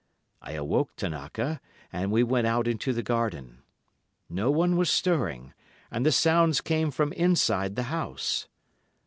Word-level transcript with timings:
I 0.41 0.53
awoke 0.53 0.95
Tanaka, 0.95 1.61
and 1.93 2.11
we 2.11 2.23
went 2.23 2.47
out 2.47 2.67
into 2.67 2.91
the 2.91 3.03
garden. 3.03 3.61
No 4.31 4.49
one 4.49 4.75
was 4.75 4.89
stirring, 4.89 5.53
and 5.91 6.03
the 6.03 6.11
sounds 6.11 6.59
came 6.59 6.89
from 6.89 7.13
inside 7.13 7.75
the 7.75 7.83
house. 7.93 8.47